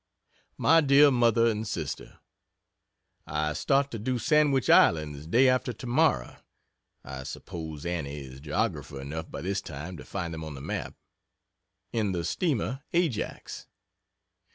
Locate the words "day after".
5.27-5.73